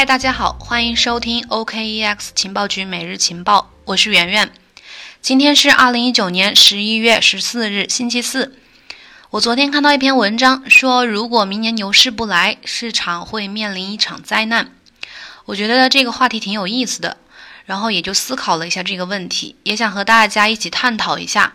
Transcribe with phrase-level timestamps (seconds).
[0.00, 4.50] 嗨，大家好，欢迎收听 OKEX 情报局每日情报，我是圆圆。
[5.20, 8.56] 今天是二零一九年十一月十四日，星期四。
[9.28, 14.72] 我昨天看到一篇文章，说如果明年牛市不来，市场会面临一场灾难。
[15.44, 17.18] 我觉得这个话题挺有意思的，
[17.66, 21.52] 然后也就思考了一下这个问题，也想和大家一起探讨一下：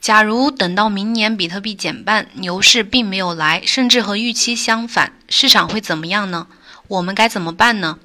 [0.00, 6.48] 假如等到明年比特币减半，牛市并没有来，甚至和预期相反，市场会怎么样呢？
[6.88, 7.98] 我们该怎么办呢？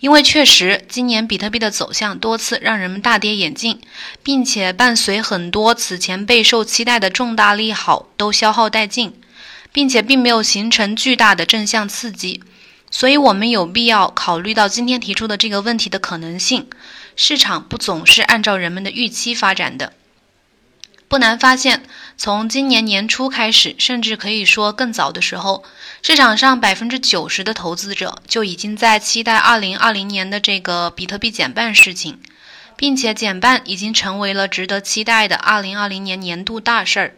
[0.00, 3.80] 因为确实，今年比特币的走向多次让人们大跌眼镜，
[4.22, 9.14] 并且伴随很多此前备受期待的重大利好都消耗殆尽，
[9.72, 12.42] 并且并没有形成巨大的正向刺激，
[12.90, 16.68] 所以我们有必要考虑到今天提出的这个问题的可能性：
[17.16, 19.94] 市场不总是按照人们的预期发展的。
[21.08, 21.84] 不难发现，
[22.16, 25.62] 从今年年初开始，甚至可以说更早的时候，
[26.02, 32.18] 市场上百分之九十的投资者就已经在期待二零二零年的这个比特币减半事情，
[32.76, 37.16] 并且减半已经成为了值得期待的二零二零年年度大事儿。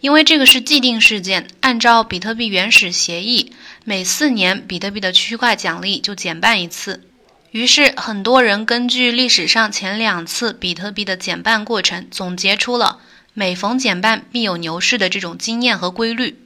[0.00, 3.54] 因为这个是既定事件，按照比特币原始协议，
[3.84, 7.08] 每四年比特币的区块奖励就减半一次。
[7.56, 12.98] 于是，很多人根据历史上前两次比特币的减半过程，总结出了
[13.32, 16.38] 每逢减半必有牛市的这种经验和规律，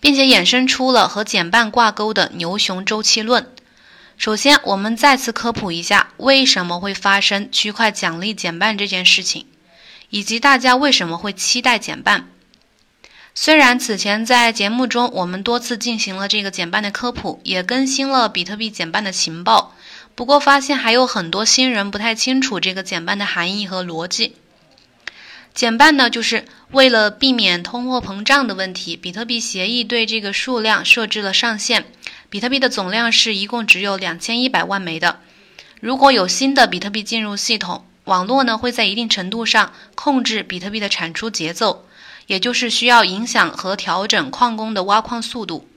[0.00, 3.50] 并且衍生出了和减半挂钩的牛熊周期论。
[4.18, 9.46] 首先，我们再次科普一下为什么会发生区块奖励减半这件事情，
[10.10, 12.28] 以及大家为什么会期待减半。
[13.34, 19.73] 虽然此前在节目中我们多次进行了这个减半的科普，也更新了比特币减半的情报。
[20.16, 24.36] 不过，发现还有很多新人不太清楚这个减半的含义和逻辑。
[25.52, 31.84] 减半呢，就是为了避免通货膨胀的问题，比特币协议对这个数量设置了上限。
[32.28, 35.20] 比特币的总量是一共只有两千一百万枚的。
[35.80, 41.86] 如果有新的比特币进入系统，网络呢会在一定程度上控制比特币的产出节奏，
[42.26, 45.68] 也就是需要影响和调整矿工的挖矿速度。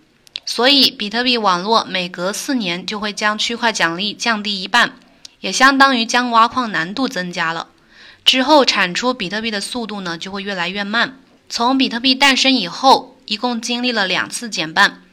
[0.49, 4.93] 所以，比特币网络每隔四年就会将区块奖励降低一半，
[5.41, 7.67] 也相当于将挖矿难度增加了。
[8.23, 11.19] 之后产出比特币的速度呢就会越来越慢。
[11.49, 15.03] 从比特币诞生以后，一共经历了两次减半，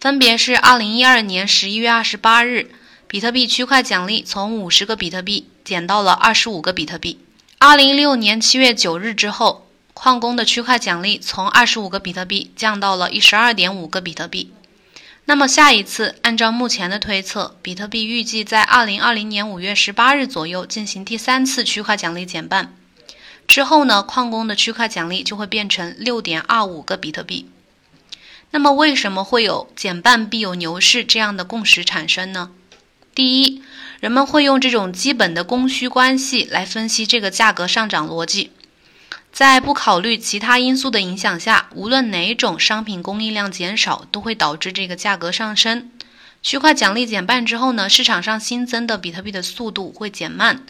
[0.00, 2.70] 分别是2012年11月28日，
[3.06, 7.20] 比特币区块奖励从50个比特币减到了25个比特币
[7.60, 14.52] ；2016年7月9日之后，矿工的区块奖励从25个比特币降到了12.5个比特币。
[15.28, 22.74] 那么下一次，按照目前的推测，比特币预计在二零二零年五月十八日左右进行第三次区块奖励减半。
[23.46, 27.50] 之后呢，矿工的区块奖励就会变成六点二五个比特币。
[28.52, 32.50] 那么为什么会有减半必有牛市这样的共识产生呢？
[33.14, 33.62] 第一，
[34.00, 38.52] 人们会用这种基本的供需关系来分析这个价格上涨逻辑。
[39.38, 45.92] 在不考虑其他因素的影响下，无论哪种商品供应量减少，都会导致这个价格上升。
[46.42, 50.64] 区块奖励减半之后呢，市场上新增的比特币的速度会减慢，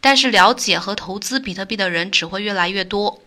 [0.00, 3.20] 但是了解和投资比特币的人只会越来越多。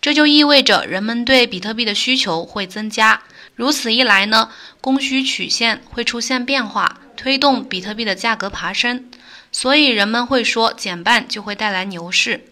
[0.00, 3.20] 这就意味着人们对比特币的需求会增加。
[3.54, 4.48] 如此一来呢，
[4.80, 9.04] 供需曲线会出现变化，推动比特币的价格爬升。
[9.52, 12.46] 所以人们会说减半就会带来牛市。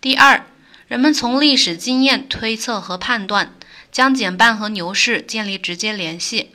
[0.00, 0.46] 第二。
[0.88, 3.52] 人们从历史经验推测和判断，
[3.90, 6.50] 将减半和牛市建立直接联系。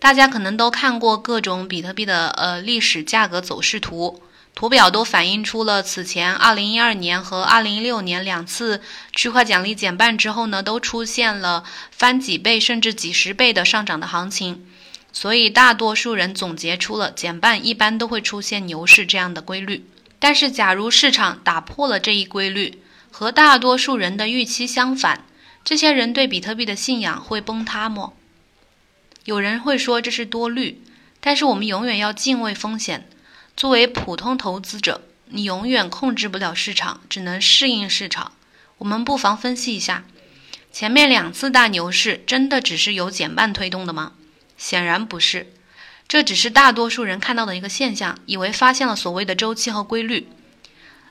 [0.00, 4.20] 大家可能都看过各种比特币的呃历史价格走势图，
[4.52, 11.62] 图表都反映出了此前2012年和2016年两次区块奖励减半之后呢，都出现了
[11.92, 14.66] 翻几倍甚至几十倍的上涨的行情。
[15.12, 19.86] 所以大多数人总结出了减半一般都会出现牛市这样的规律。
[20.18, 25.24] 但是假如市场打破了这一规律，和大多数人的预期相反，
[25.62, 28.14] 这些人对比特币的信仰会崩塌吗？
[29.24, 30.82] 有人会说这是多虑，
[31.20, 33.06] 但是我们永远要敬畏风险。
[33.54, 38.32] 作为普通投资者，你永远控制不了市场，只能适应市场。
[38.78, 40.04] 我们不妨分析一下，
[40.72, 44.14] 前面两次大牛市真的只是由减半推动的吗？
[44.56, 45.52] 显然不是，
[46.08, 50.26] 这只是大多数人看到的一个现象，以为发现了所谓的周期和规律。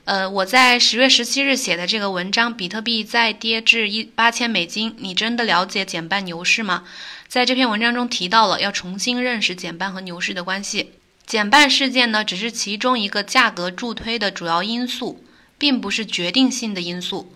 [0.04, 6.82] 呃，我在十月十七日写的这个文章，比特币再跌至一八千美金，你真的了解减半牛市吗？
[7.28, 10.94] 在这篇文章中提到了要重新认识减半和牛市的关系。
[11.24, 15.24] 减半事件呢，只是其中一个价格助推的主要因素，
[15.56, 17.32] 并不是决定性的因素。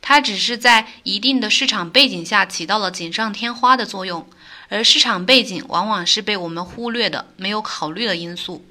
[0.00, 4.28] 它只是在一定的市场背景下起到了锦上添花的作用，
[4.68, 8.64] 而市场背景往往是被我们忽略的、没有考虑的因素。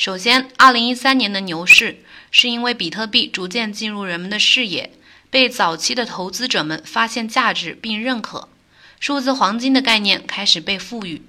[0.00, 4.94] 首先，二零一三年的牛市是因为比特币逐渐进入人们的视野，
[5.28, 8.48] 被早期的投资者们发现价值并认可，
[8.98, 11.20] 数字黄金的概念开始被赋予。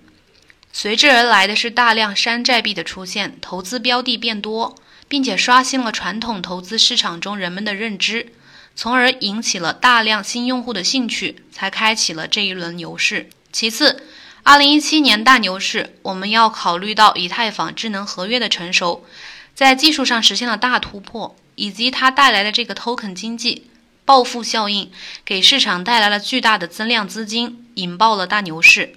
[0.71, 4.77] 随之而来的是大量山寨币的出现，投资标的变多，
[5.09, 8.31] 并且刷新了传统投资市场中人们的认知，
[8.77, 13.29] 从而引起了大量新用户的兴趣，才开启了这一轮牛市。
[13.51, 14.07] 其次，
[14.43, 19.05] 二零一七年大牛市，我们要考虑到以太坊智能合约的成熟，
[19.53, 23.67] 在技术上实现了大突破，以及它带来的这个 token 经济
[24.03, 24.91] 暴富效应，
[25.23, 28.95] 给市场带来了巨大的增量资金，引爆了大牛市。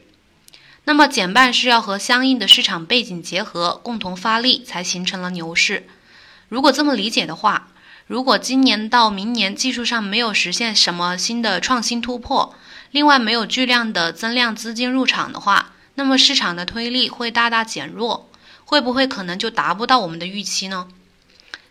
[0.86, 5.86] 那么减半是要和相应的市场背景结合，共同发力，才形成了牛市。
[6.48, 7.68] 如果这么理解的话，
[8.06, 12.54] 如果今年到明年技术上没有实现什么新的创新突破，
[12.94, 18.30] 另外没有巨量的增量资金入场的话，那么市场的推力会大大减弱，
[18.64, 20.86] 会不会可能就达不到我们的预期呢？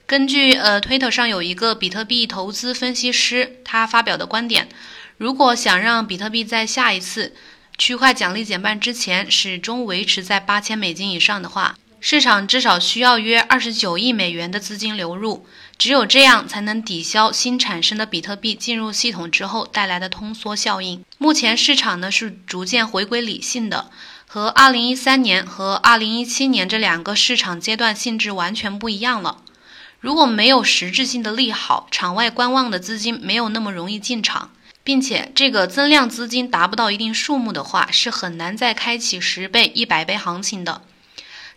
[0.06, 4.68] 根据呃推特上有一个比特币投资分析师他发表的观点，
[5.16, 7.34] 如果想让比特币在下一次
[7.78, 15.48] 区块奖励减半之前始终维持在八千美金以上的话，市场至少需要约二十九亿美元的资金流入，
[15.78, 21.02] 只有这样才能抵消新产生的比特币进入系统之后带来的通缩效应。
[21.18, 23.90] 目前市场呢是逐渐回归理性的，
[24.28, 29.38] 和二零一三年和二零一七年这两个市场阶段性质完全不一样了。
[30.02, 34.50] 如果没有实质性的利好，场外观望的资金没有那么容易进场。
[34.84, 40.82] 并且这个增量资金达不到一定数目的话，是很难再开启十倍、一百倍行情的。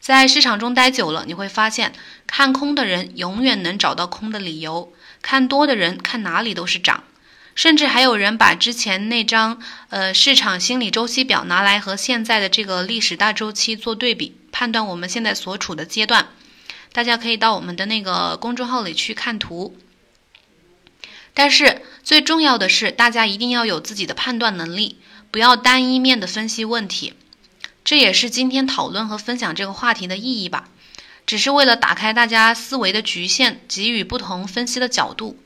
[0.07, 1.93] 在市场中待久了，你会发现，
[2.29, 7.03] 看空的人永远能找到空的理由，看多的人看哪里都是涨。
[7.57, 16.29] 甚至还有人把之前那张呃市场心理周期表拿来和现在的这个历史大周期做对比，判断我们现在所处的阶段。
[16.93, 19.77] 大家可以到我们的那个公众号里去看图。
[21.35, 25.01] 但是最重要的是，大家一定要有自己的判断能力，
[25.33, 27.15] 不要单一面的分析问题。
[27.87, 30.69] 这也是今天讨论和分享这个话题的意义吧，
[31.25, 35.39] 只是为了打开大家思维的局限，给予不同分析的角度。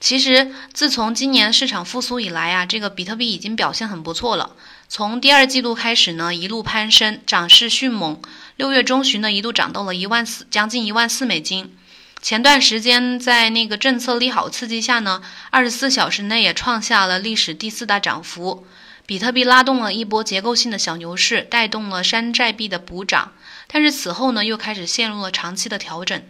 [0.00, 4.56] 其实，自从今年市场复苏以来啊，这个比特币已经表现很不错了。
[4.88, 8.18] 从第二季度开始呢，一路攀升，涨势迅猛。
[8.56, 11.76] 六月中旬呢，一度涨到了一万四，将近一万四美金。
[12.22, 15.20] 前段时间，在那个政策利好刺激下呢，
[15.50, 18.66] 二十四小时内也创下了历史第四大涨幅。
[19.06, 23.32] 比特币拉动了一波结构性的小牛市，带动了山寨币的补涨。
[23.66, 26.22] 但是此后呢，又开始陷入了长期的调整。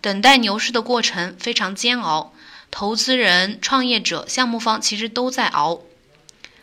[0.00, 2.32] 等待牛市的过程非常煎熬，
[2.70, 5.80] 投资人、创业者、项目方其实都在熬。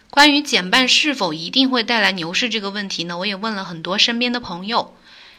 [0.09, 4.95] 关于减半是否一定会带来牛市这个问题呢，我也问了很多身边的朋友。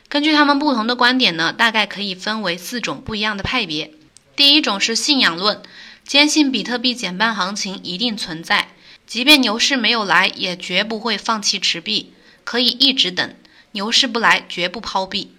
[0.09, 3.93] 根据他们不同的观点呢，大概可以分为四种不一样的派别。
[4.37, 5.63] 第一种是信仰论，
[6.05, 8.69] 坚信比特币减半行情一定存在，
[9.11, 12.15] 即便牛市没有来，也绝不会放弃持币，
[12.45, 13.35] 可以一直等，
[13.73, 15.35] 牛市不来绝不抛币。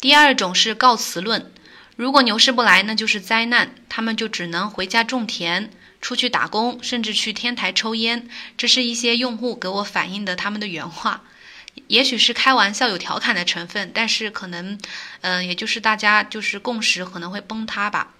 [0.00, 1.52] 第二种是告辞论，
[1.94, 5.70] 如果牛市不来，那就是灾难，他们就只能回家种田、
[6.00, 8.28] 出去打工，甚至去天台抽烟。
[8.56, 11.22] 这是一些用户给我反映的他们的原话。
[11.86, 14.76] 也许是开玩笑有调侃的成分，但是可能，
[15.20, 18.14] 嗯，也就是大家就是共识可能会崩塌吧。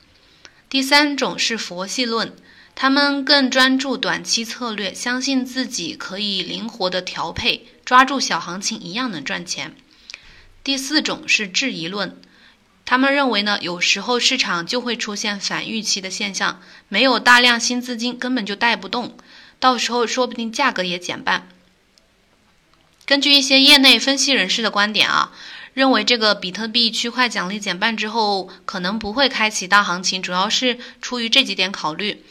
[0.68, 2.36] 第三种是佛系论，
[2.74, 9.76] 他们更专注短期策略，相信自己可以灵活的调配，抓住小行情一样能赚钱。
[10.64, 12.20] 第四种是质疑论，
[12.84, 19.16] 他们认为呢，有时候市场就会出现反预期的现象，没有大量新资金根本就带不动，
[19.60, 21.48] 到时候说不定价格也减半。
[23.04, 25.32] 根据一些业内分析人士的观点啊，
[25.74, 32.24] 认为这个比特币区块奖励减半之后，可能不会开启大行情，主要是出于这几点考虑。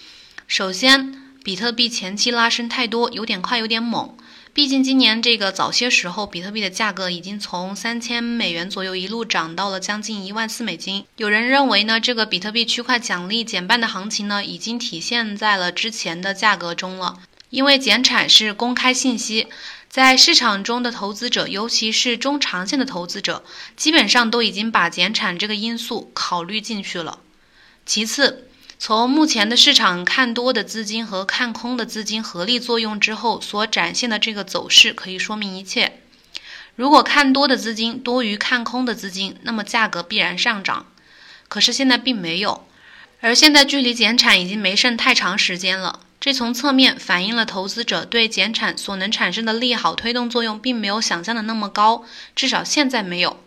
[0.51, 1.13] 首先，
[1.45, 4.17] 比特币前期拉升太多，有点快，有点猛。
[4.53, 11.05] 毕竟今年这个早些时候，比特币的价格已经从三千美元左右一路涨到了将近一万四美金。
[11.15, 19.47] 有人认为呢，这个比特币区块奖励减半的行情呢，已经体现在了之前的价格中了，因为减产是公开信息。
[19.87, 23.45] 在市场中的投资者，尤其是中长线的投资者，
[23.77, 27.19] 基本上都已经把减产这个因素考虑进去了。
[27.85, 28.49] 其次，
[28.83, 36.01] 从目前的市场看多的资金和看空的资金合力作用之后所展现的这个走势，可以说明一切。
[36.75, 40.87] 如果看多的资金多于看空的资金，那么价格必然上涨。
[41.47, 42.65] 可是现在并没有，
[43.19, 45.99] 而现在距离减产已经没剩太长时间了。
[46.19, 52.03] 这从侧面反映了投资者对减产所能产生的利好推动作用并没有想象的那么高，
[52.35, 53.39] 至少现在没有。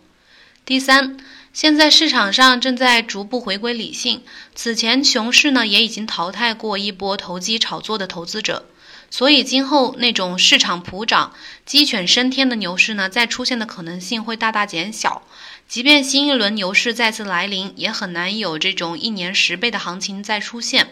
[0.64, 1.16] 第三，
[1.54, 4.24] 现在市场上正在逐步回归理性，
[4.56, 8.66] 此前熊市呢也已经淘汰过一波投机炒作的投资者，
[9.08, 11.32] 所以今后那种市场普涨、
[11.64, 15.22] 鸡犬升天的牛市呢再出现的可能性会大大减小。
[15.68, 20.88] 即便新一轮牛市再次来临，也很难有这种一年十倍的行情再出现。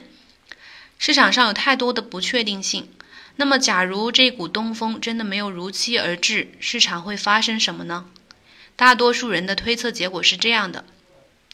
[0.97, 2.89] 市场上有太多的不确定性，
[3.35, 8.07] 那么假如这股东风真的没有如期而至，市场会发生什么呢？
[8.77, 10.85] 大多数人的推测结果是这样的：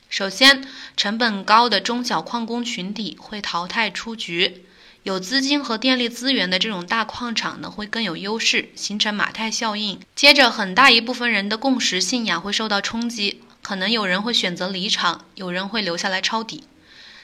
[0.08, 4.64] 首先，成本高的中小矿工群体会淘汰出局，
[5.02, 10.00] 有资金和电力资源的这种大矿场呢会更有优势，形成马太效应。
[10.14, 16.64] 接着，很大一部分人的共识信仰会受到冲击，可能有人会选择离场，有人会留下来抄底。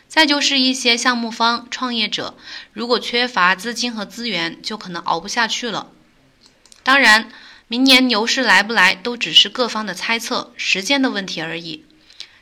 [0.07, 2.37] 再就是一些项目方、创业者，
[2.73, 5.89] 如果缺乏资金和资源，就可能熬不下去了。
[6.83, 7.31] 当然，
[7.69, 11.85] 明年牛市来不来，都只是各方的猜测、时间的问题而已。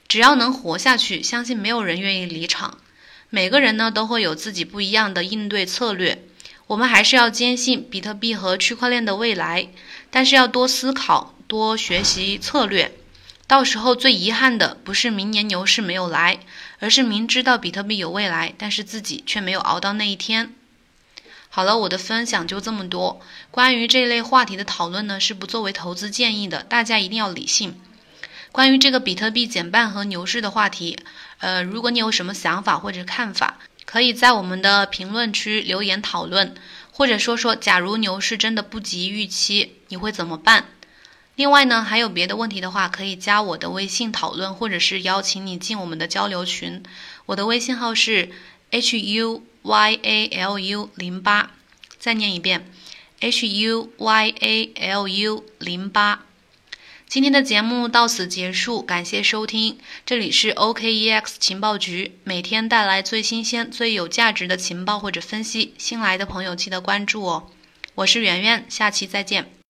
[0.09, 2.79] 只要能活下去，相信没有人愿意离场。
[3.31, 6.25] 每个人呢，都会有自己不一样的应对策略。
[6.67, 9.69] 我们还是要坚信比特币和区块链的未来，
[10.11, 12.93] 但是要多思考、多学习策略。
[13.47, 16.41] 到时候最遗憾的不是明年牛市没有来。
[16.81, 20.53] 而是明知道比特币有未来，但是自己却没有熬到那一天。
[21.55, 23.21] 好了，我的分享就这么多。
[23.51, 27.79] 关于这类话题的讨论呢，是不作为投资建议的，大家一定要理性。
[28.53, 30.99] 关于这个比特币减半和牛市的话题，
[31.41, 36.55] 呃，如果你有什么想法或者看法，可以在我们的评论区留言讨论，
[36.91, 40.65] 或者说说，假如牛市真的不及预期，你会怎么办？
[41.37, 46.83] 另外呢，还有别的问题的话，可以加我的微信讨论，或者是邀请你进我们的交流群。
[47.27, 48.31] 我的微信号是
[48.71, 51.51] h u y a l u 零八，
[51.99, 52.71] 再念一遍
[53.21, 56.27] h u y a l u 零八。
[57.07, 65.75] 今天的节目到此结束，感谢收听，这里是 OKEX 情报局，每天带来最新鲜、最有价值的情报或者分析。
[65.77, 67.51] 新来的朋友记得关注哦。
[67.97, 69.62] 我是圆圆，下期再见。